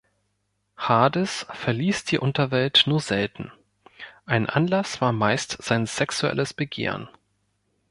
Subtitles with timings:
[0.77, 3.51] Hades verließ die Unterwelt nur selten;
[4.25, 7.07] ein Anlass war meist sein sexuelles Begehren.